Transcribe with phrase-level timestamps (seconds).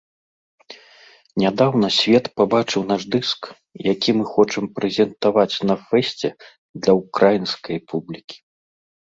[1.41, 3.41] Нядаўна свет пабачыў наш дыск,
[3.91, 6.27] які мы хочам прэзентаваць на фэсце
[6.81, 8.37] для ўкраінскай публікі.